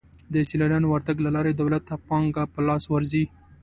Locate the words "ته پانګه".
1.89-2.43